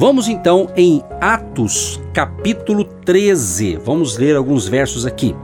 Vamos 0.00 0.28
então 0.28 0.68
em 0.76 1.02
Atos, 1.20 2.00
capítulo 2.14 2.84
13. 2.84 3.80
Vamos 3.84 4.16
ler 4.16 4.36
alguns 4.36 4.68
versos 4.68 5.04
aqui. 5.04 5.34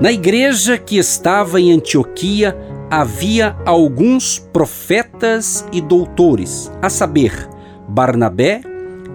Na 0.00 0.10
igreja 0.10 0.76
que 0.76 0.98
estava 0.98 1.60
em 1.60 1.70
Antioquia 1.70 2.58
havia 2.90 3.56
alguns 3.64 4.36
profetas 4.36 5.64
e 5.72 5.80
doutores, 5.80 6.72
a 6.82 6.90
saber, 6.90 7.48
Barnabé 7.86 8.62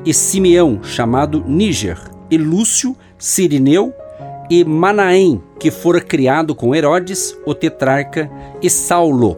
e 0.05 0.13
Simeão, 0.13 0.81
chamado 0.81 1.43
Níger, 1.45 1.99
e 2.31 2.37
Lúcio, 2.37 2.95
Sirineu 3.17 3.93
e 4.49 4.63
Manaém, 4.63 5.43
que 5.59 5.71
fora 5.71 5.99
criado 5.99 6.55
com 6.55 6.73
Herodes, 6.73 7.37
o 7.45 7.53
tetrarca, 7.53 8.31
e 8.61 8.69
Saulo. 8.69 9.37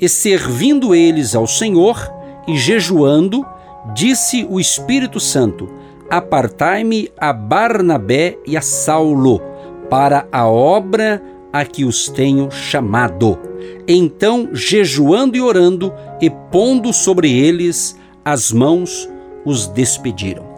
E 0.00 0.08
servindo 0.08 0.96
eles 0.96 1.36
ao 1.36 1.46
Senhor 1.46 2.12
e 2.48 2.56
jejuando, 2.56 3.46
disse 3.92 4.46
o 4.48 4.60
Espírito 4.60 5.18
Santo: 5.20 5.68
Apartai-me 6.08 7.10
a 7.18 7.32
Barnabé 7.32 8.38
e 8.46 8.56
a 8.56 8.62
Saulo 8.62 9.40
para 9.90 10.26
a 10.32 10.46
obra 10.46 11.22
a 11.52 11.64
que 11.64 11.84
os 11.84 12.08
tenho 12.08 12.50
chamado. 12.50 13.38
Então, 13.86 14.50
jejuando 14.52 15.36
e 15.36 15.40
orando 15.40 15.92
e 16.20 16.30
pondo 16.30 16.92
sobre 16.92 17.30
eles 17.30 17.98
as 18.24 18.50
mãos, 18.50 19.08
os 19.44 19.66
despediram. 19.66 20.54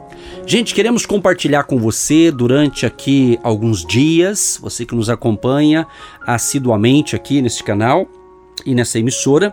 Gente, 0.47 0.75
queremos 0.75 1.05
compartilhar 1.05 1.65
com 1.65 1.77
você 1.77 2.31
durante 2.31 2.87
aqui 2.87 3.39
alguns 3.43 3.85
dias, 3.85 4.59
você 4.63 4.87
que 4.87 4.95
nos 4.95 5.11
acompanha 5.11 5.87
assiduamente 6.25 7.17
aqui 7.17 7.43
nesse 7.43 7.65
canal 7.65 8.07
e 8.65 8.75
nessa 8.75 8.99
emissora 8.99 9.53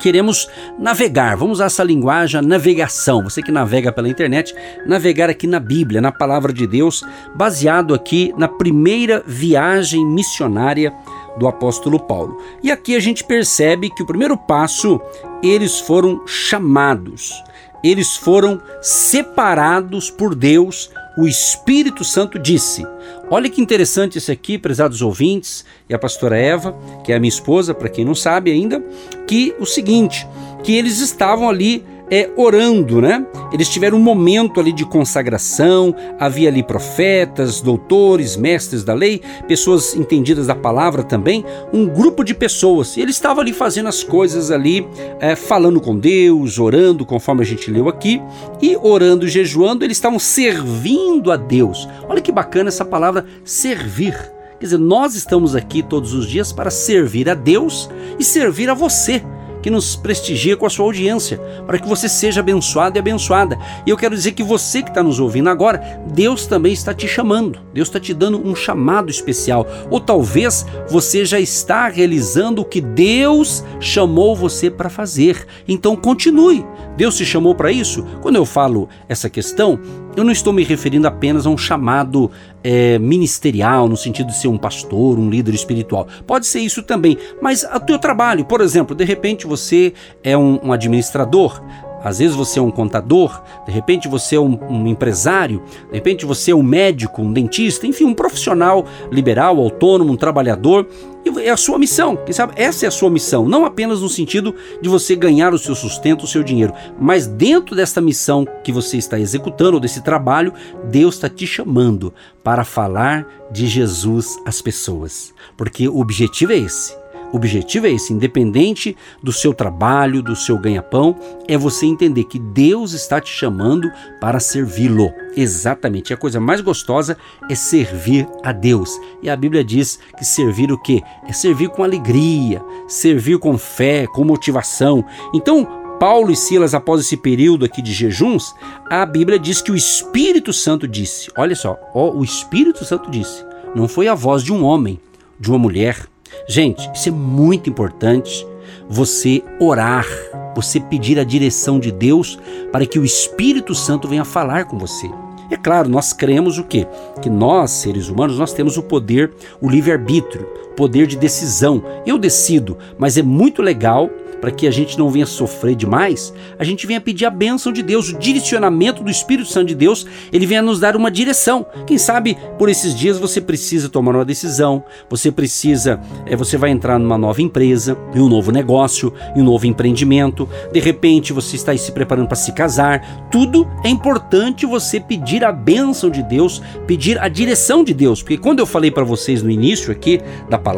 queremos 0.00 0.48
navegar, 0.78 1.36
vamos 1.36 1.58
usar 1.58 1.66
essa 1.66 1.84
linguagem, 1.84 2.40
navegação. 2.42 3.22
Você 3.22 3.42
que 3.42 3.52
navega 3.52 3.92
pela 3.92 4.08
internet, 4.08 4.54
navegar 4.86 5.30
aqui 5.30 5.46
na 5.46 5.60
Bíblia, 5.60 6.00
na 6.00 6.10
palavra 6.10 6.52
de 6.52 6.66
Deus, 6.66 7.04
baseado 7.34 7.94
aqui 7.94 8.34
na 8.36 8.48
primeira 8.48 9.22
viagem 9.26 10.04
missionária 10.04 10.92
do 11.38 11.46
apóstolo 11.46 12.00
Paulo. 12.00 12.42
E 12.62 12.70
aqui 12.70 12.96
a 12.96 13.00
gente 13.00 13.22
percebe 13.22 13.90
que 13.90 14.02
o 14.02 14.06
primeiro 14.06 14.36
passo, 14.36 15.00
eles 15.42 15.78
foram 15.78 16.26
chamados, 16.26 17.42
eles 17.84 18.16
foram 18.16 18.60
separados 18.80 20.10
por 20.10 20.34
Deus 20.34 20.90
o 21.16 21.26
Espírito 21.26 22.04
Santo 22.04 22.38
disse. 22.38 22.86
Olha 23.32 23.48
que 23.48 23.60
interessante 23.60 24.18
isso 24.18 24.32
aqui, 24.32 24.58
prezados 24.58 25.00
ouvintes, 25.02 25.64
e 25.88 25.94
a 25.94 25.98
pastora 25.98 26.36
Eva, 26.36 26.76
que 27.04 27.12
é 27.12 27.16
a 27.16 27.20
minha 27.20 27.28
esposa, 27.28 27.72
para 27.72 27.88
quem 27.88 28.04
não 28.04 28.14
sabe 28.14 28.50
ainda, 28.50 28.84
que 29.24 29.54
o 29.60 29.64
seguinte, 29.64 30.26
que 30.64 30.72
eles 30.72 30.98
estavam 30.98 31.48
ali 31.48 31.84
é, 32.10 32.28
orando, 32.36 33.00
né? 33.00 33.24
Eles 33.52 33.68
tiveram 33.68 33.96
um 33.96 34.02
momento 34.02 34.58
ali 34.58 34.72
de 34.72 34.84
consagração, 34.84 35.94
havia 36.18 36.48
ali 36.48 36.62
profetas, 36.62 37.60
doutores, 37.60 38.36
mestres 38.36 38.82
da 38.82 38.92
lei, 38.92 39.20
pessoas 39.46 39.94
entendidas 39.94 40.46
da 40.46 40.54
palavra 40.54 41.02
também, 41.02 41.44
um 41.72 41.86
grupo 41.86 42.24
de 42.24 42.34
pessoas. 42.34 42.96
E 42.96 43.00
eles 43.00 43.14
estavam 43.14 43.42
ali 43.42 43.52
fazendo 43.52 43.88
as 43.88 44.02
coisas 44.02 44.50
ali, 44.50 44.86
é, 45.20 45.36
falando 45.36 45.80
com 45.80 45.96
Deus, 45.96 46.58
orando, 46.58 47.06
conforme 47.06 47.42
a 47.42 47.46
gente 47.46 47.70
leu 47.70 47.88
aqui, 47.88 48.20
e 48.60 48.76
orando, 48.76 49.28
jejuando, 49.28 49.84
eles 49.84 49.96
estavam 49.96 50.18
servindo 50.18 51.30
a 51.30 51.36
Deus. 51.36 51.88
Olha 52.08 52.20
que 52.20 52.32
bacana 52.32 52.68
essa 52.68 52.84
palavra 52.84 53.24
servir. 53.44 54.14
Quer 54.58 54.66
dizer, 54.66 54.78
nós 54.78 55.14
estamos 55.14 55.56
aqui 55.56 55.82
todos 55.82 56.12
os 56.12 56.26
dias 56.26 56.52
para 56.52 56.70
servir 56.70 57.30
a 57.30 57.34
Deus 57.34 57.88
e 58.18 58.24
servir 58.24 58.68
a 58.68 58.74
você 58.74 59.22
que 59.62 59.70
nos 59.70 59.96
prestigia 59.96 60.56
com 60.56 60.66
a 60.66 60.70
sua 60.70 60.84
audiência, 60.84 61.38
para 61.66 61.78
que 61.78 61.88
você 61.88 62.08
seja 62.08 62.40
abençoado 62.40 62.96
e 62.96 63.00
abençoada. 63.00 63.58
E 63.86 63.90
eu 63.90 63.96
quero 63.96 64.14
dizer 64.14 64.32
que 64.32 64.42
você 64.42 64.82
que 64.82 64.88
está 64.88 65.02
nos 65.02 65.20
ouvindo 65.20 65.48
agora, 65.48 66.00
Deus 66.12 66.46
também 66.46 66.72
está 66.72 66.94
te 66.94 67.06
chamando, 67.06 67.60
Deus 67.72 67.88
está 67.88 68.00
te 68.00 68.14
dando 68.14 68.46
um 68.46 68.54
chamado 68.54 69.10
especial. 69.10 69.66
Ou 69.90 70.00
talvez 70.00 70.66
você 70.88 71.24
já 71.24 71.38
está 71.38 71.88
realizando 71.88 72.62
o 72.62 72.64
que 72.64 72.80
Deus 72.80 73.64
chamou 73.78 74.34
você 74.34 74.70
para 74.70 74.88
fazer. 74.88 75.46
Então 75.68 75.96
continue. 75.96 76.64
Deus 76.96 77.16
te 77.16 77.24
chamou 77.24 77.54
para 77.54 77.72
isso? 77.72 78.04
Quando 78.20 78.36
eu 78.36 78.44
falo 78.44 78.88
essa 79.08 79.30
questão, 79.30 79.78
eu 80.16 80.24
não 80.24 80.32
estou 80.32 80.52
me 80.52 80.64
referindo 80.64 81.06
apenas 81.06 81.46
a 81.46 81.50
um 81.50 81.56
chamado 81.56 82.30
é, 82.62 82.98
ministerial, 82.98 83.88
no 83.88 83.96
sentido 83.96 84.28
de 84.28 84.36
ser 84.36 84.48
um 84.48 84.58
pastor, 84.58 85.18
um 85.18 85.30
líder 85.30 85.54
espiritual. 85.54 86.06
Pode 86.26 86.46
ser 86.46 86.60
isso 86.60 86.82
também, 86.82 87.16
mas 87.40 87.64
o 87.64 87.80
teu 87.80 87.98
trabalho, 87.98 88.44
por 88.44 88.60
exemplo, 88.60 88.94
de 88.94 89.04
repente 89.04 89.46
você 89.46 89.92
é 90.22 90.36
um, 90.36 90.58
um 90.64 90.72
administrador, 90.72 91.62
às 92.02 92.18
vezes 92.18 92.34
você 92.34 92.58
é 92.58 92.62
um 92.62 92.70
contador, 92.70 93.42
de 93.66 93.72
repente 93.72 94.08
você 94.08 94.36
é 94.36 94.40
um, 94.40 94.58
um, 94.68 94.86
empresário, 94.86 95.62
de 95.88 95.94
repente 95.94 96.24
você 96.24 96.50
é 96.50 96.54
um 96.54 96.62
médico, 96.62 97.22
um 97.22 97.32
dentista, 97.32 97.86
enfim, 97.86 98.04
um 98.04 98.14
profissional 98.14 98.86
liberal, 99.10 99.58
autônomo, 99.58 100.12
um 100.12 100.16
trabalhador. 100.16 100.86
E 101.22 101.40
é 101.40 101.50
a 101.50 101.56
sua 101.56 101.78
missão, 101.78 102.16
quem 102.16 102.32
sabe? 102.32 102.54
Essa 102.56 102.86
é 102.86 102.88
a 102.88 102.90
sua 102.90 103.10
missão, 103.10 103.46
não 103.46 103.66
apenas 103.66 104.00
no 104.00 104.08
sentido 104.08 104.54
de 104.80 104.88
você 104.88 105.14
ganhar 105.14 105.52
o 105.52 105.58
seu 105.58 105.74
sustento, 105.74 106.24
o 106.24 106.26
seu 106.26 106.42
dinheiro, 106.42 106.72
mas 106.98 107.26
dentro 107.26 107.76
desta 107.76 108.00
missão 108.00 108.46
que 108.64 108.72
você 108.72 108.96
está 108.96 109.20
executando, 109.20 109.78
desse 109.78 110.02
trabalho, 110.02 110.54
Deus 110.84 111.16
está 111.16 111.28
te 111.28 111.46
chamando 111.46 112.14
para 112.42 112.64
falar 112.64 113.26
de 113.52 113.66
Jesus 113.66 114.38
às 114.46 114.62
pessoas, 114.62 115.34
porque 115.58 115.88
o 115.88 116.00
objetivo 116.00 116.52
é 116.52 116.56
esse 116.56 116.99
o 117.32 117.36
objetivo 117.36 117.86
é 117.86 117.92
esse, 117.92 118.12
independente 118.12 118.96
do 119.22 119.32
seu 119.32 119.54
trabalho, 119.54 120.22
do 120.22 120.34
seu 120.34 120.58
ganha-pão, 120.58 121.16
é 121.46 121.56
você 121.56 121.86
entender 121.86 122.24
que 122.24 122.38
Deus 122.38 122.92
está 122.92 123.20
te 123.20 123.30
chamando 123.30 123.90
para 124.20 124.40
servi-lo. 124.40 125.12
Exatamente. 125.36 126.12
A 126.12 126.16
coisa 126.16 126.40
mais 126.40 126.60
gostosa 126.60 127.16
é 127.48 127.54
servir 127.54 128.26
a 128.42 128.52
Deus. 128.52 128.90
E 129.22 129.30
a 129.30 129.36
Bíblia 129.36 129.62
diz 129.62 129.98
que 130.18 130.24
servir 130.24 130.72
o 130.72 130.78
quê? 130.78 131.02
É 131.26 131.32
servir 131.32 131.68
com 131.68 131.84
alegria, 131.84 132.62
servir 132.88 133.38
com 133.38 133.56
fé, 133.56 134.06
com 134.06 134.24
motivação. 134.24 135.04
Então, 135.32 135.80
Paulo 136.00 136.32
e 136.32 136.36
Silas, 136.36 136.74
após 136.74 137.02
esse 137.02 137.16
período 137.16 137.64
aqui 137.64 137.82
de 137.82 137.92
jejuns, 137.92 138.54
a 138.88 139.04
Bíblia 139.04 139.38
diz 139.38 139.60
que 139.60 139.70
o 139.70 139.76
Espírito 139.76 140.52
Santo 140.52 140.88
disse: 140.88 141.30
olha 141.36 141.54
só, 141.54 141.78
ó, 141.94 142.10
o 142.10 142.24
Espírito 142.24 142.84
Santo 142.84 143.10
disse, 143.10 143.44
não 143.74 143.86
foi 143.86 144.08
a 144.08 144.14
voz 144.14 144.42
de 144.42 144.52
um 144.52 144.64
homem, 144.64 144.98
de 145.38 145.50
uma 145.50 145.58
mulher, 145.58 146.06
Gente, 146.48 146.90
isso 146.94 147.08
é 147.08 147.12
muito 147.12 147.68
importante. 147.70 148.46
Você 148.88 149.42
orar, 149.60 150.06
você 150.54 150.80
pedir 150.80 151.18
a 151.18 151.24
direção 151.24 151.78
de 151.78 151.92
Deus 151.92 152.38
para 152.72 152.86
que 152.86 152.98
o 152.98 153.04
Espírito 153.04 153.74
Santo 153.74 154.08
venha 154.08 154.24
falar 154.24 154.64
com 154.64 154.78
você. 154.78 155.08
É 155.50 155.56
claro, 155.56 155.88
nós 155.88 156.12
cremos 156.12 156.58
o 156.58 156.64
quê? 156.64 156.86
Que 157.20 157.28
nós, 157.28 157.72
seres 157.72 158.08
humanos, 158.08 158.38
nós 158.38 158.52
temos 158.52 158.76
o 158.76 158.82
poder, 158.82 159.32
o 159.60 159.68
livre-arbítrio, 159.68 160.46
poder 160.76 161.06
de 161.06 161.16
decisão. 161.16 161.82
Eu 162.06 162.18
decido, 162.18 162.76
mas 162.98 163.16
é 163.16 163.22
muito 163.22 163.62
legal 163.62 164.10
para 164.40 164.50
que 164.50 164.66
a 164.66 164.70
gente 164.70 164.98
não 164.98 165.10
venha 165.10 165.26
sofrer 165.26 165.74
demais, 165.74 166.32
a 166.58 166.64
gente 166.64 166.86
venha 166.86 167.00
pedir 167.00 167.26
a 167.26 167.30
bênção 167.30 167.72
de 167.72 167.82
Deus, 167.82 168.08
o 168.08 168.18
direcionamento 168.18 169.04
do 169.04 169.10
Espírito 169.10 169.48
Santo 169.48 169.68
de 169.68 169.74
Deus, 169.74 170.06
ele 170.32 170.46
venha 170.46 170.62
nos 170.62 170.80
dar 170.80 170.96
uma 170.96 171.10
direção. 171.10 171.66
Quem 171.86 171.98
sabe 171.98 172.36
por 172.58 172.68
esses 172.68 172.94
dias 172.94 173.18
você 173.18 173.40
precisa 173.40 173.88
tomar 173.88 174.14
uma 174.14 174.24
decisão, 174.24 174.82
você 175.08 175.30
precisa, 175.30 176.00
é, 176.26 176.34
você 176.34 176.56
vai 176.56 176.70
entrar 176.70 176.98
numa 176.98 177.18
nova 177.18 177.42
empresa, 177.42 177.96
em 178.14 178.20
um 178.20 178.28
novo 178.28 178.50
negócio, 178.50 179.12
em 179.36 179.42
um 179.42 179.44
novo 179.44 179.66
empreendimento, 179.66 180.48
de 180.72 180.80
repente 180.80 181.32
você 181.32 181.56
está 181.56 181.76
se 181.76 181.92
preparando 181.92 182.26
para 182.26 182.36
se 182.36 182.52
casar. 182.52 183.28
Tudo 183.30 183.68
é 183.84 183.88
importante 183.88 184.66
você 184.66 184.98
pedir 184.98 185.44
a 185.44 185.52
bênção 185.52 186.08
de 186.08 186.22
Deus, 186.22 186.62
pedir 186.86 187.18
a 187.20 187.28
direção 187.28 187.84
de 187.84 187.92
Deus, 187.92 188.22
porque 188.22 188.38
quando 188.38 188.60
eu 188.60 188.66
falei 188.66 188.90
para 188.90 189.04
vocês 189.04 189.42
no 189.42 189.50
início 189.50 189.92
aqui 189.92 190.20
da 190.48 190.58
palavra, 190.58 190.69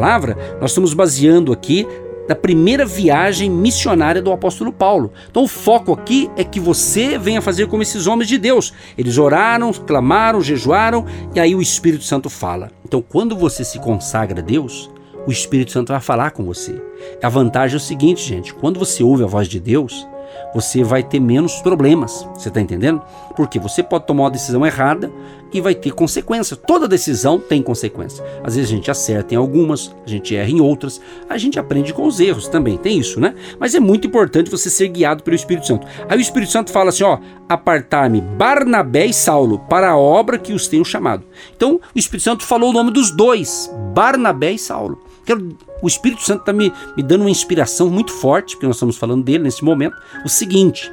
nós 0.59 0.71
estamos 0.71 0.93
baseando 0.93 1.51
aqui 1.51 1.87
da 2.27 2.35
primeira 2.35 2.85
viagem 2.85 3.49
missionária 3.49 4.21
do 4.21 4.31
apóstolo 4.31 4.71
Paulo. 4.71 5.11
Então 5.29 5.43
o 5.43 5.47
foco 5.47 5.91
aqui 5.93 6.29
é 6.37 6.43
que 6.43 6.59
você 6.59 7.17
venha 7.17 7.41
fazer 7.41 7.67
como 7.67 7.83
esses 7.83 8.07
homens 8.07 8.29
de 8.29 8.37
Deus. 8.37 8.73
Eles 8.97 9.17
oraram, 9.17 9.73
clamaram, 9.73 10.41
jejuaram 10.41 11.05
e 11.35 11.39
aí 11.39 11.53
o 11.55 11.61
Espírito 11.61 12.03
Santo 12.03 12.29
fala. 12.29 12.71
Então 12.85 13.01
quando 13.01 13.35
você 13.35 13.63
se 13.63 13.79
consagra 13.79 14.39
a 14.39 14.43
Deus, 14.43 14.89
o 15.27 15.31
Espírito 15.31 15.71
Santo 15.71 15.91
vai 15.91 16.01
falar 16.01 16.31
com 16.31 16.43
você. 16.43 16.81
A 17.21 17.29
vantagem 17.29 17.75
é 17.75 17.77
o 17.77 17.81
seguinte, 17.81 18.23
gente: 18.23 18.53
quando 18.53 18.79
você 18.79 19.03
ouve 19.03 19.23
a 19.23 19.27
voz 19.27 19.47
de 19.47 19.59
Deus, 19.59 20.07
você 20.53 20.83
vai 20.83 21.03
ter 21.03 21.19
menos 21.19 21.61
problemas. 21.61 22.27
Você 22.33 22.49
está 22.49 22.61
entendendo? 22.61 23.01
Porque 23.35 23.59
você 23.59 23.81
pode 23.81 24.05
tomar 24.05 24.23
uma 24.23 24.31
decisão 24.31 24.65
errada 24.65 25.11
e 25.53 25.61
vai 25.61 25.75
ter 25.75 25.91
consequência. 25.91 26.57
Toda 26.57 26.87
decisão 26.87 27.39
tem 27.39 27.61
consequência. 27.61 28.23
Às 28.43 28.55
vezes 28.55 28.71
a 28.71 28.75
gente 28.75 28.89
acerta 28.89 29.33
em 29.33 29.37
algumas, 29.37 29.95
a 30.05 30.09
gente 30.09 30.35
erra 30.35 30.49
em 30.49 30.59
outras, 30.59 30.99
a 31.29 31.37
gente 31.37 31.59
aprende 31.59 31.93
com 31.93 32.07
os 32.07 32.19
erros 32.19 32.47
também, 32.47 32.77
tem 32.77 32.97
isso, 32.97 33.19
né? 33.19 33.35
Mas 33.59 33.75
é 33.75 33.79
muito 33.79 34.07
importante 34.07 34.49
você 34.49 34.69
ser 34.69 34.87
guiado 34.87 35.23
pelo 35.23 35.35
Espírito 35.35 35.67
Santo. 35.67 35.87
Aí 36.09 36.17
o 36.17 36.21
Espírito 36.21 36.51
Santo 36.51 36.71
fala 36.71 36.89
assim: 36.89 37.03
ó, 37.03 37.19
apartar-me 37.47 38.19
Barnabé 38.19 39.05
e 39.05 39.13
Saulo 39.13 39.59
para 39.59 39.91
a 39.91 39.97
obra 39.97 40.37
que 40.37 40.53
os 40.53 40.67
tenho 40.67 40.83
chamado. 40.83 41.23
Então 41.55 41.79
o 41.95 41.99
Espírito 41.99 42.23
Santo 42.23 42.43
falou 42.43 42.71
o 42.71 42.73
nome 42.73 42.91
dos 42.91 43.11
dois, 43.11 43.71
Barnabé 43.93 44.53
e 44.53 44.59
Saulo. 44.59 45.02
Quero, 45.25 45.55
o 45.81 45.87
Espírito 45.87 46.21
Santo 46.21 46.41
está 46.41 46.53
me, 46.53 46.71
me 46.95 47.03
dando 47.03 47.21
uma 47.21 47.29
inspiração 47.29 47.89
muito 47.89 48.11
forte, 48.11 48.55
porque 48.55 48.67
nós 48.67 48.75
estamos 48.75 48.97
falando 48.97 49.23
dele 49.23 49.43
nesse 49.43 49.63
momento. 49.63 49.95
O 50.25 50.29
seguinte: 50.29 50.91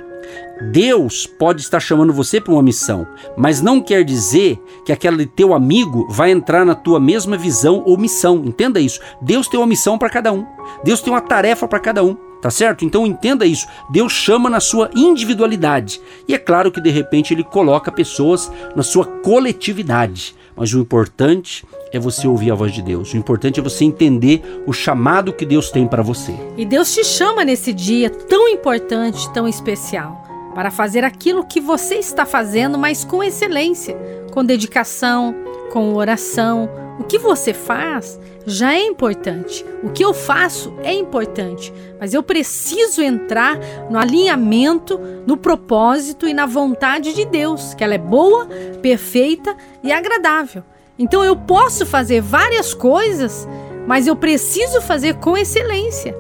Deus 0.71 1.27
pode 1.27 1.63
estar 1.63 1.81
chamando 1.81 2.13
você 2.13 2.41
para 2.41 2.53
uma 2.53 2.63
missão, 2.63 3.07
mas 3.37 3.63
não 3.63 3.81
quer 3.81 4.05
dizer 4.05 4.59
que 4.85 4.93
aquele 4.93 5.27
teu 5.27 5.55
amigo 5.55 6.07
vai 6.11 6.31
entrar 6.31 6.67
na 6.67 6.75
tua 6.75 7.01
mesma 7.01 7.37
visão 7.37 7.83
ou 7.87 7.97
missão. 7.97 8.43
Entenda 8.45 8.79
isso. 8.79 9.01
Deus 9.23 9.49
tem 9.49 9.59
uma 9.59 9.67
missão 9.67 9.97
para 9.97 10.11
cada 10.11 10.33
um. 10.33 10.47
Deus 10.85 11.01
tem 11.01 11.13
uma 11.13 11.21
tarefa 11.21 11.67
para 11.67 11.81
cada 11.81 12.05
um. 12.05 12.17
Tá 12.41 12.51
certo? 12.51 12.87
Então 12.87 13.07
entenda 13.07 13.45
isso. 13.45 13.67
Deus 13.91 14.13
chama 14.13 14.49
na 14.49 14.61
sua 14.61 14.91
individualidade. 14.95 16.01
E 16.27 16.35
é 16.35 16.39
claro 16.39 16.73
que 16.73 16.81
de 16.81 16.89
repente 16.89 17.35
ele 17.35 17.45
coloca 17.45 17.93
pessoas 17.93 18.51
na 18.75 18.83
sua 18.83 19.05
coletividade. 19.05 20.35
Mas 20.57 20.73
o 20.73 20.79
importante 20.79 21.67
é 21.93 21.99
você 21.99 22.27
ouvir 22.27 22.51
a 22.51 22.55
voz 22.55 22.73
de 22.73 22.83
Deus. 22.83 23.13
O 23.13 23.17
importante 23.17 23.61
é 23.61 23.63
você 23.63 23.85
entender 23.85 24.63
o 24.67 24.73
chamado 24.73 25.33
que 25.33 25.45
Deus 25.45 25.71
tem 25.71 25.87
para 25.87 26.03
você. 26.03 26.35
E 26.57 26.65
Deus 26.65 26.95
te 26.95 27.05
chama 27.05 27.45
nesse 27.45 27.73
dia 27.73 28.11
tão 28.11 28.49
importante, 28.49 29.33
tão 29.33 29.49
especial 29.49 30.21
para 30.55 30.71
fazer 30.71 31.05
aquilo 31.05 31.47
que 31.47 31.61
você 31.61 31.97
está 31.97 32.27
fazendo, 32.27 32.77
mas 32.77 33.05
com 33.05 33.23
excelência, 33.23 33.97
com 34.33 34.45
dedicação, 34.45 35.35
com 35.73 35.95
oração. 35.95 36.69
O 36.99 37.05
que 37.05 37.19
você 37.19 37.55
faz 37.55 38.21
já 38.47 38.75
é 38.75 38.85
importante. 38.85 39.65
O 39.83 39.91
que 39.91 40.05
eu 40.05 40.13
faço 40.13 40.75
é 40.83 40.93
importante, 40.93 41.73
mas 41.99 42.13
eu 42.13 42.23
preciso 42.23 43.01
entrar 43.01 43.59
no 43.89 43.99
alinhamento, 43.99 44.99
no 45.27 45.37
propósito 45.37 46.27
e 46.29 46.35
na 46.35 46.47
vontade 46.47 47.15
de 47.15 47.25
Deus, 47.25 47.75
que 47.75 47.85
ela 47.85 47.95
é 47.95 47.99
boa, 47.99 48.47
perfeita 48.83 49.57
e 49.83 49.93
agradável. 49.93 50.63
Então 51.01 51.25
eu 51.25 51.35
posso 51.35 51.87
fazer 51.87 52.21
várias 52.21 52.75
coisas, 52.75 53.49
mas 53.87 54.07
eu 54.07 54.15
preciso 54.15 54.83
fazer 54.83 55.15
com 55.15 55.35
excelência. 55.35 56.15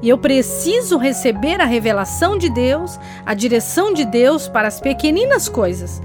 E 0.00 0.08
eu 0.08 0.16
preciso 0.16 0.96
receber 0.96 1.60
a 1.60 1.66
revelação 1.66 2.38
de 2.38 2.48
Deus, 2.48 2.98
a 3.26 3.34
direção 3.34 3.92
de 3.92 4.06
Deus 4.06 4.48
para 4.48 4.66
as 4.66 4.80
pequeninas 4.80 5.50
coisas, 5.50 6.00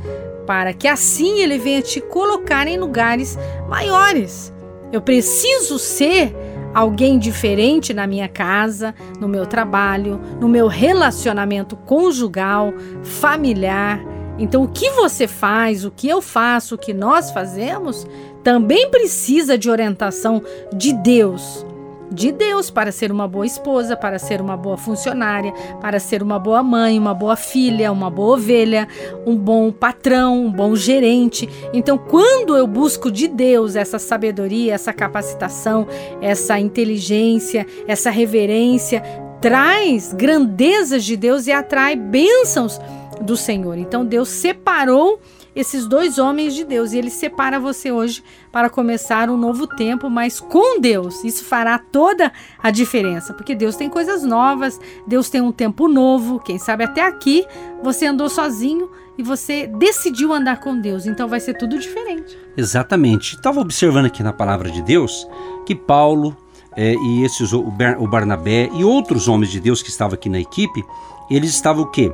para 0.46 0.74
que 0.74 0.90
assim 0.90 1.40
Ele 1.40 1.58
venha 1.58 1.82
te 1.82 2.02
colocar 2.02 2.68
em 2.68 2.78
lugares 2.78 3.40
maiores. 3.70 4.54
Eu 4.92 5.02
preciso 5.02 5.80
ser 5.80 6.36
alguém 6.74 7.18
diferente 7.18 7.94
na 7.94 8.06
minha 8.06 8.28
casa, 8.28 8.94
no 9.22 9.30
meu 9.30 9.46
trabalho, 9.46 10.20
no 10.40 10.50
meu 10.50 10.68
relacionamento 10.68 11.78
conjugal, 11.78 12.74
familiar. 13.04 14.17
Então, 14.38 14.64
o 14.64 14.68
que 14.68 14.90
você 14.92 15.28
faz, 15.28 15.84
o 15.84 15.92
que 15.92 16.08
eu 16.08 16.22
faço, 16.22 16.76
o 16.76 16.78
que 16.78 16.94
nós 16.94 17.32
fazemos, 17.32 18.06
também 18.44 18.90
precisa 18.90 19.58
de 19.58 19.70
orientação 19.70 20.42
de 20.74 20.94
Deus 20.94 21.66
de 22.12 22.32
Deus 22.32 22.70
para 22.70 22.92
ser 22.92 23.12
uma 23.12 23.28
boa 23.28 23.46
esposa, 23.46 23.96
para 23.96 24.18
ser 24.18 24.42
uma 24.42 24.56
boa 24.56 24.78
funcionária, 24.78 25.54
para 25.82 26.00
ser 26.00 26.24
uma 26.24 26.40
boa 26.40 26.64
mãe, 26.64 26.98
uma 26.98 27.14
boa 27.14 27.36
filha, 27.36 27.92
uma 27.92 28.10
boa 28.10 28.36
ovelha, 28.36 28.88
um 29.26 29.36
bom 29.36 29.72
patrão, 29.72 30.46
um 30.46 30.52
bom 30.52 30.76
gerente. 30.76 31.48
Então, 31.74 31.98
quando 31.98 32.56
eu 32.56 32.66
busco 32.66 33.12
de 33.12 33.28
Deus 33.28 33.76
essa 33.76 34.00
sabedoria, 34.00 34.74
essa 34.74 34.94
capacitação, 34.94 35.88
essa 36.22 36.60
inteligência, 36.60 37.66
essa 37.88 38.10
reverência, 38.10 39.04
traz 39.42 40.14
grandezas 40.14 41.04
de 41.04 41.16
Deus 41.16 41.46
e 41.48 41.52
atrai 41.52 41.96
bênçãos 41.96 42.80
do 43.22 43.38
Senhor. 43.38 43.78
Então, 43.78 44.06
Deus 44.06 44.30
separou 44.30 45.20
esses 45.58 45.88
dois 45.88 46.20
homens 46.20 46.54
de 46.54 46.64
Deus. 46.64 46.94
E 46.94 46.98
ele 46.98 47.10
separa 47.10 47.60
você 47.60 47.92
hoje 47.92 48.24
para 48.52 48.70
começar 48.70 49.30
um 49.30 49.38
novo 49.38 49.66
tempo, 49.66 50.10
mas 50.10 50.40
com 50.40 50.80
Deus. 50.80 51.24
Isso 51.24 51.44
fará 51.44 51.80
toda 51.80 52.32
a 52.62 52.70
diferença, 52.70 53.34
porque 53.34 53.56
Deus 53.56 53.76
tem 53.76 53.90
coisas 53.90 54.24
novas, 54.24 54.80
Deus 55.08 55.30
tem 55.30 55.42
um 55.42 55.52
tempo 55.52 55.88
novo. 55.88 56.40
Quem 56.40 56.60
sabe 56.60 56.84
até 56.84 57.02
aqui 57.02 57.46
você 57.82 58.06
andou 58.06 58.30
sozinho 58.30 58.90
e 59.18 59.24
você 59.24 59.66
decidiu 59.66 60.32
andar 60.32 60.60
com 60.60 60.80
Deus, 60.80 61.08
então 61.08 61.28
vai 61.28 61.40
ser 61.40 61.56
tudo 61.56 61.80
diferente. 61.80 62.38
Exatamente. 62.56 63.36
Estava 63.36 63.60
observando 63.60 64.06
aqui 64.06 64.22
na 64.22 64.32
palavra 64.32 64.70
de 64.70 64.84
Deus 64.84 65.28
que 65.66 65.74
Paulo 65.74 66.38
é, 66.76 66.94
e 66.94 67.24
esses 67.24 67.52
o 67.52 68.08
Barnabé 68.08 68.70
e 68.76 68.84
outros 68.84 69.28
homens 69.28 69.52
de 69.52 69.60
Deus 69.60 69.82
que 69.82 69.90
estavam 69.90 70.14
aqui 70.14 70.30
na 70.30 70.40
equipe, 70.40 70.86
eles 71.32 71.50
estavam 71.50 71.84
o 71.84 71.88
quê? 71.88 72.14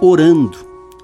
Orando 0.00 0.58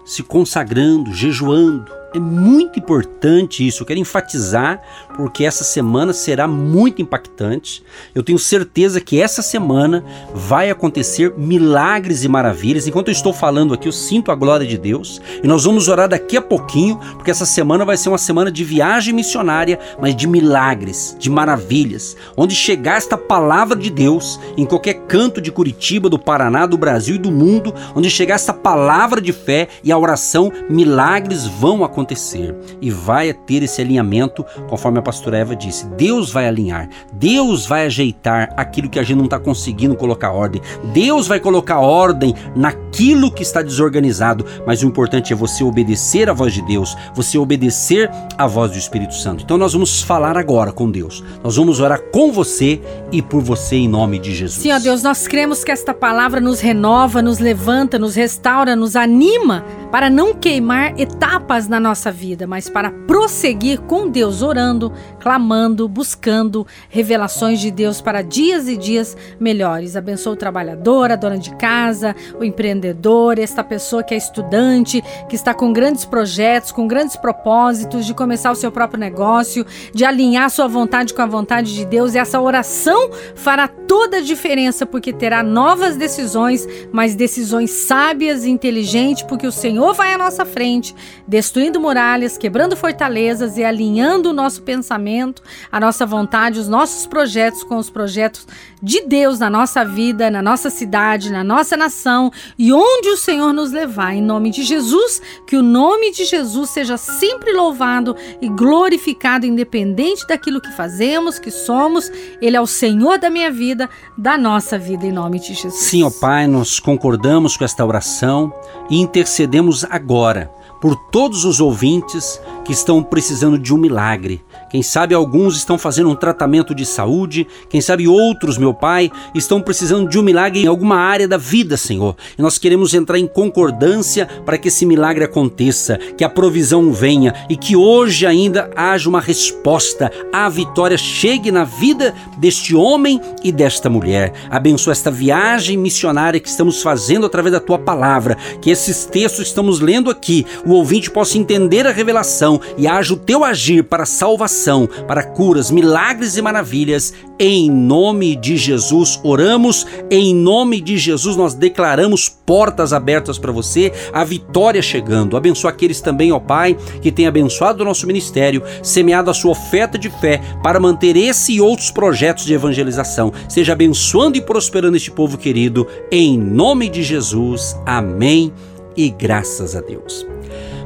se 0.05 0.23
consagrando, 0.23 1.13
jejuando, 1.13 1.91
é 2.13 2.19
muito 2.19 2.79
importante 2.79 3.67
isso. 3.67 3.83
Eu 3.83 3.87
quero 3.87 4.01
enfatizar 4.01 4.83
porque 5.17 5.45
essa 5.45 5.63
semana 5.63 6.13
será 6.13 6.49
muito 6.49 7.01
impactante. 7.01 7.85
Eu 8.15 8.23
tenho 8.23 8.39
certeza 8.39 9.01
que 9.01 9.21
essa 9.21 9.43
semana 9.43 10.05
vai 10.35 10.71
acontecer 10.71 11.33
milagres 11.37 12.25
e 12.25 12.29
maravilhas. 12.29 12.87
Enquanto 12.87 13.09
eu 13.09 13.13
estou 13.13 13.33
falando 13.33 13.75
aqui, 13.75 13.87
eu 13.87 13.93
sinto 13.93 14.33
a 14.33 14.35
glória 14.35 14.67
de 14.67 14.77
Deus. 14.77 15.21
E 15.43 15.47
nós 15.47 15.65
vamos 15.65 15.89
orar 15.89 16.09
daqui 16.09 16.37
a 16.37 16.43
pouquinho, 16.43 16.99
porque 17.15 17.31
essa 17.31 17.47
semana 17.47 17.85
vai 17.85 17.97
ser 17.97 18.09
uma 18.09 18.19
semana 18.19 18.51
de 18.51 18.65
viagem 18.65 19.15
missionária, 19.15 19.79
mas 20.01 20.17
de 20.17 20.27
milagres, 20.27 21.17
de 21.19 21.31
maravilhas. 21.31 22.17
Onde 22.37 22.55
chegar 22.55 22.97
esta 22.97 23.17
palavra 23.17 23.77
de 23.77 23.91
Deus 23.91 24.41
em 24.57 24.67
qualquer 24.67 24.95
canto 25.07 25.41
de 25.41 25.53
Curitiba, 25.53 26.09
do 26.09 26.19
Paraná, 26.19 26.67
do 26.67 26.79
Brasil 26.79 27.15
e 27.15 27.19
do 27.19 27.31
mundo, 27.31 27.73
onde 27.95 28.11
chegar 28.11 28.35
esta 28.35 28.53
palavra 28.53 29.21
de 29.21 29.33
fé 29.33 29.69
e 29.85 29.93
a 29.93 29.99
oração, 29.99 30.53
milagres 30.69 31.47
vão 31.47 31.85
acontecer 31.85 32.00
acontecer 32.01 32.55
e 32.81 32.91
vai 32.91 33.33
ter 33.33 33.63
esse 33.63 33.81
alinhamento, 33.81 34.45
conforme 34.69 34.99
a 34.99 35.03
pastora 35.03 35.39
Eva 35.39 35.55
disse. 35.55 35.87
Deus 35.91 36.33
vai 36.33 36.49
alinhar, 36.49 36.89
Deus 37.13 37.67
vai 37.67 37.87
ajeitar 37.87 38.53
aquilo 38.57 38.89
que 38.89 38.99
a 38.99 39.03
gente 39.03 39.19
não 39.19 39.25
está 39.25 39.39
conseguindo 39.39 39.95
colocar 39.95 40.33
ordem. 40.33 40.63
Deus 40.93 41.27
vai 41.27 41.39
colocar 41.39 41.79
ordem 41.79 42.35
naquilo 42.57 43.31
que 43.31 43.43
está 43.43 43.63
desorganizado, 43.63 44.45
mas 44.67 44.83
o 44.83 44.87
importante 44.87 45.33
é 45.33 45.37
você 45.37 45.63
obedecer 45.63 46.29
à 46.29 46.33
voz 46.33 46.55
de 46.55 46.63
Deus, 46.63 46.97
você 47.15 47.39
obedecer 47.39 48.11
à 48.37 48.47
voz 48.47 48.73
do 48.73 48.79
Espírito 48.79 49.15
Santo. 49.15 49.45
Então 49.45 49.59
nós 49.59 49.73
vamos 49.73 50.03
falar 50.03 50.37
agora 50.37 50.73
com 50.73 50.91
Deus. 50.91 51.23
Nós 51.43 51.57
vamos 51.57 51.81
orar 51.81 52.01
com 52.13 52.33
você 52.33 52.81
e 53.13 53.21
por 53.21 53.43
você 53.43 53.77
em 53.77 53.89
nome 53.89 54.19
de 54.19 54.35
Jesus. 54.35 54.67
Ó 54.67 54.79
Deus, 54.79 55.03
nós 55.03 55.29
cremos 55.29 55.63
que 55.63 55.71
esta 55.71 55.93
palavra 55.93 56.41
nos 56.41 56.61
renova, 56.61 57.21
nos 57.21 57.39
levanta, 57.39 57.99
nos 57.99 58.15
restaura, 58.15 58.75
nos 58.75 58.97
anima 58.97 59.65
para 59.91 60.09
não 60.09 60.33
queimar 60.33 60.99
etapas 60.99 61.69
na 61.69 61.81
nossa 61.81 61.90
vida, 62.11 62.47
mas 62.47 62.69
para 62.69 62.91
prosseguir 62.91 63.81
com 63.81 64.09
Deus, 64.09 64.43
orando, 64.43 64.93
clamando, 65.19 65.89
buscando 65.89 66.67
revelações 66.89 67.61
de 67.61 67.71
Deus 67.71 68.01
para 68.01 68.23
dias 68.23 68.69
e 68.69 68.77
dias 68.77 69.17
melhores. 69.39 69.97
Abençoa 69.97 70.35
o 70.35 70.37
trabalhador, 70.37 71.11
a 71.11 71.17
dona 71.17 71.39
de 71.39 71.55
casa, 71.57 72.15
o 72.39 72.45
empreendedor, 72.45 73.39
esta 73.39 73.65
pessoa 73.65 74.03
que 74.03 74.15
é 74.15 74.17
estudante, 74.17 75.03
que 75.29 75.35
está 75.35 75.53
com 75.53 75.73
grandes 75.73 76.05
projetos, 76.05 76.73
com 76.73 76.87
grandes 76.87 77.17
propósitos 77.17 78.07
de 78.07 78.15
começar 78.15 78.51
o 78.51 78.55
seu 78.57 78.71
próprio 78.71 79.01
negócio, 79.01 79.67
de 79.93 80.05
alinhar 80.05 80.51
sua 80.51 80.69
vontade 80.69 81.13
com 81.15 81.23
a 81.23 81.27
vontade 81.27 81.75
de 81.75 81.85
Deus. 81.85 82.15
E 82.15 82.19
essa 82.19 82.41
oração 82.41 83.11
fará 83.35 83.67
toda 83.67 84.19
a 84.19 84.23
diferença, 84.23 84.87
porque 84.87 85.13
terá 85.13 85.43
novas 85.43 85.97
decisões, 85.97 86.67
mas 86.93 87.15
decisões 87.15 87.71
sábias 87.71 88.45
e 88.45 88.51
inteligentes, 88.51 89.23
porque 89.23 89.47
o 89.47 89.53
Senhor 89.53 89.95
vai 89.95 90.15
à 90.15 90.19
nossa 90.19 90.45
frente, 90.45 90.95
destruindo 91.27 91.80
muralhas, 91.81 92.39
quebrando 92.39 92.77
fortalezas 92.77 93.57
e 93.57 93.65
alinhando 93.65 94.31
o 94.31 94.33
nosso 94.33 94.63
pensamento, 94.63 95.43
a 95.73 95.81
nossa 95.81 96.07
vontade, 96.07 96.61
os 96.61 96.69
nossos 96.69 97.07
projetos 97.07 97.65
com 97.65 97.77
os 97.77 97.91
projetos 97.91 98.47
de 98.83 99.03
Deus 99.03 99.39
na 99.39 99.51
nossa 99.51 99.85
vida, 99.85 100.31
na 100.31 100.41
nossa 100.41 100.71
cidade, 100.71 101.31
na 101.31 101.43
nossa 101.43 101.77
nação 101.77 102.31
e 102.59 102.73
onde 102.73 103.09
o 103.09 103.17
Senhor 103.17 103.53
nos 103.53 103.73
levar. 103.73 104.15
Em 104.15 104.23
nome 104.23 104.51
de 104.51 104.63
Jesus, 104.63 105.21
que 105.47 105.57
o 105.57 105.63
nome 105.63 106.13
de 106.13 106.25
Jesus 106.25 106.71
seja 106.71 106.97
sempre 106.97 107.53
louvado 107.53 108.17
e 108.41 108.49
glorificado, 108.49 109.47
independente 109.47 110.27
daquilo 110.27 110.61
que 110.61 110.73
fazemos, 110.73 111.39
que 111.39 111.51
somos. 111.51 112.11
Ele 112.41 112.57
é 112.57 112.61
o 112.61 112.67
Senhor 112.67 113.19
da 113.19 113.31
minha 113.31 113.51
vida, 113.51 113.89
da 114.17 114.39
nossa 114.39 114.79
vida, 114.79 115.07
em 115.07 115.13
nome 115.13 115.41
de 115.41 115.55
Jesus. 115.55 115.75
Sim, 115.75 116.03
ó 116.05 116.11
Pai, 116.11 116.47
nós 116.47 116.79
concordamos 116.79 117.57
com 117.57 117.65
esta 117.65 117.85
oração 117.85 118.53
e 118.89 119.01
intercedemos 119.01 119.85
agora 119.85 120.60
por 120.81 120.97
todos 120.97 121.45
os 121.45 121.61
ouvintes 121.61 122.41
que 122.65 122.73
estão 122.73 123.03
precisando 123.03 123.59
de 123.59 123.75
um 123.75 123.79
milagre. 123.79 124.43
Quem 124.71 124.85
sabe 124.85 125.15
alguns 125.15 125.57
estão 125.57 125.77
fazendo 125.77 126.09
um 126.09 126.15
tratamento 126.15 126.73
de 126.73 126.87
saúde, 126.87 127.45
quem 127.69 127.81
sabe 127.81 128.07
outros, 128.07 128.57
meu 128.57 128.73
Pai, 128.73 129.11
estão 129.35 129.61
precisando 129.61 130.09
de 130.09 130.17
um 130.17 130.23
milagre 130.23 130.63
em 130.63 130.69
alguma 130.69 130.97
área 130.97 131.27
da 131.27 131.37
vida, 131.37 131.77
Senhor. 131.77 132.15
E 132.39 132.43
nós 132.43 132.57
queremos 132.57 132.95
entrar 132.95 133.19
em 133.19 133.27
concordância 133.27 134.27
para 134.47 134.57
que 134.57 134.69
esse 134.69 134.87
milagre 134.87 135.25
aconteça, 135.25 135.99
que 136.17 136.23
a 136.23 136.29
provisão 136.29 136.93
venha 136.93 137.35
e 137.49 137.57
que 137.57 137.75
hoje 137.75 138.25
ainda 138.25 138.71
haja 138.77 139.09
uma 139.09 139.21
resposta, 139.21 140.11
a 140.33 140.49
vitória 140.49 140.97
chegue 140.97 141.51
na 141.51 141.65
vida 141.65 142.15
deste 142.39 142.77
homem 142.77 143.21
e 143.43 143.51
desta 143.51 143.91
mulher. 143.91 144.33
Abençoa 144.49 144.93
esta 144.93 145.11
viagem 145.11 145.77
missionária 145.77 146.39
que 146.39 146.49
estamos 146.49 146.81
fazendo 146.81 147.27
através 147.27 147.53
da 147.53 147.61
tua 147.61 147.79
palavra, 147.79 148.37
que 148.63 148.71
esses 148.71 149.05
textos 149.05 149.41
que 149.41 149.49
estamos 149.49 149.81
lendo 149.81 150.11
aqui, 150.11 150.47
o 150.71 150.75
ouvinte 150.75 151.11
possa 151.11 151.37
entender 151.37 151.87
a 151.87 151.93
revelação 151.93 152.61
e 152.79 152.87
haja 152.87 153.13
o 153.15 153.17
teu 153.17 153.43
agir 153.43 153.83
para 153.83 154.07
salvação, 154.07 154.89
para 155.07 155.25
curas, 155.25 155.71
milagres 155.71 156.37
e 156.37 156.43
maravilhas. 156.43 157.13
Em 157.39 157.71
nome 157.71 158.37
de 158.37 158.57
Jesus 158.57 159.19
oramos, 159.25 159.87
em 160.11 160.35
nome 160.35 160.81
de 160.81 160.97
Jesus 160.97 161.37
nós 161.37 161.55
declaramos 161.55 162.29
portas 162.29 162.93
abertas 162.93 163.39
para 163.39 163.51
você, 163.51 163.93
a 164.13 164.23
vitória 164.23 164.81
chegando. 164.81 165.37
Abençoa 165.37 165.71
aqueles 165.71 166.01
também, 166.01 166.31
ó 166.31 166.39
Pai, 166.39 166.77
que 167.03 167.11
tem 167.11 167.27
abençoado 167.27 167.83
o 167.83 167.87
nosso 167.87 168.07
ministério, 168.07 168.63
semeado 168.83 169.31
a 169.31 169.35
sua 169.35 169.53
oferta 169.53 169.99
de 169.99 170.09
fé 170.09 170.41
para 170.63 170.79
manter 170.79 171.17
esse 171.17 171.55
e 171.55 171.61
outros 171.61 171.91
projetos 171.91 172.45
de 172.45 172.55
evangelização. 172.55 173.33
Seja 173.49 173.73
abençoando 173.73 174.39
e 174.39 174.41
prosperando 174.41 174.97
este 174.97 175.11
povo 175.11 175.37
querido, 175.37 175.87
em 176.13 176.39
nome 176.39 176.89
de 176.89 177.03
Jesus. 177.03 177.77
Amém 177.85 178.53
e 178.97 179.11
graças 179.11 179.77
a 179.77 179.81
Deus. 179.81 180.27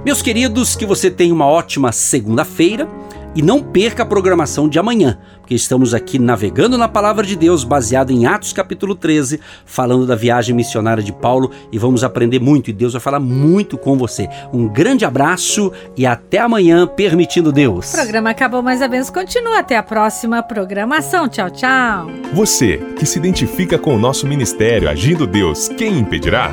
Meus 0.04 0.20
queridos, 0.20 0.76
que 0.76 0.84
você 0.84 1.10
tenha 1.10 1.32
uma 1.32 1.46
ótima 1.46 1.90
segunda-feira 1.90 2.88
e 3.34 3.42
não 3.42 3.60
perca 3.60 4.02
a 4.02 4.06
programação 4.06 4.68
de 4.68 4.78
amanhã, 4.78 5.18
porque 5.40 5.54
estamos 5.54 5.92
aqui 5.92 6.18
navegando 6.18 6.78
na 6.78 6.88
palavra 6.88 7.26
de 7.26 7.34
Deus, 7.34 7.64
baseado 7.64 8.10
em 8.10 8.26
Atos 8.26 8.52
capítulo 8.52 8.94
13, 8.94 9.40
falando 9.66 10.06
da 10.06 10.14
viagem 10.14 10.54
missionária 10.54 11.02
de 11.02 11.12
Paulo 11.12 11.50
e 11.72 11.78
vamos 11.78 12.04
aprender 12.04 12.38
muito 12.38 12.70
e 12.70 12.72
Deus 12.72 12.92
vai 12.92 13.00
falar 13.00 13.20
muito 13.20 13.76
com 13.76 13.96
você. 13.96 14.28
Um 14.52 14.68
grande 14.68 15.04
abraço 15.04 15.72
e 15.96 16.06
até 16.06 16.38
amanhã, 16.38 16.86
permitindo 16.86 17.52
Deus. 17.52 17.92
O 17.92 17.96
programa 17.96 18.30
acabou, 18.30 18.62
mas 18.62 18.80
a 18.80 18.88
bênção 18.88 19.12
continua. 19.12 19.58
Até 19.58 19.76
a 19.76 19.82
próxima 19.82 20.42
programação. 20.42 21.28
Tchau, 21.28 21.50
tchau. 21.50 22.10
Você 22.32 22.78
que 22.98 23.06
se 23.06 23.18
identifica 23.18 23.78
com 23.78 23.94
o 23.94 23.98
nosso 23.98 24.26
ministério 24.26 24.88
Agindo 24.88 25.26
Deus, 25.26 25.68
quem 25.68 25.98
impedirá? 25.98 26.52